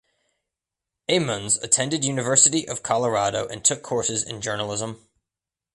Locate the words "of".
2.67-2.81